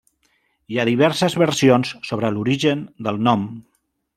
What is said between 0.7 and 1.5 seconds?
Hi ha diverses